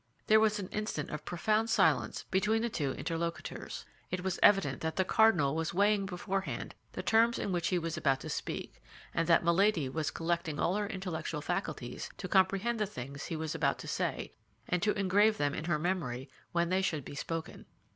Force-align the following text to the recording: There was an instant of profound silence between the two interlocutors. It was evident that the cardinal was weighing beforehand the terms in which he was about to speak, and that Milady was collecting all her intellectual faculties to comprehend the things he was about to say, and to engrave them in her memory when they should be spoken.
There 0.25 0.39
was 0.39 0.57
an 0.57 0.67
instant 0.69 1.11
of 1.11 1.25
profound 1.25 1.69
silence 1.69 2.25
between 2.31 2.63
the 2.63 2.71
two 2.71 2.93
interlocutors. 2.93 3.85
It 4.09 4.23
was 4.23 4.39
evident 4.41 4.81
that 4.81 4.95
the 4.95 5.05
cardinal 5.05 5.53
was 5.55 5.75
weighing 5.75 6.07
beforehand 6.07 6.73
the 6.93 7.03
terms 7.03 7.37
in 7.37 7.51
which 7.51 7.67
he 7.67 7.77
was 7.77 7.97
about 7.97 8.19
to 8.21 8.27
speak, 8.29 8.81
and 9.13 9.27
that 9.27 9.43
Milady 9.45 9.89
was 9.89 10.09
collecting 10.09 10.59
all 10.59 10.73
her 10.73 10.87
intellectual 10.87 11.41
faculties 11.41 12.09
to 12.17 12.27
comprehend 12.27 12.79
the 12.79 12.87
things 12.87 13.25
he 13.25 13.35
was 13.35 13.53
about 13.53 13.77
to 13.77 13.87
say, 13.87 14.33
and 14.67 14.81
to 14.81 14.93
engrave 14.97 15.37
them 15.37 15.53
in 15.53 15.65
her 15.65 15.77
memory 15.77 16.31
when 16.51 16.69
they 16.69 16.81
should 16.81 17.05
be 17.05 17.13
spoken. 17.13 17.67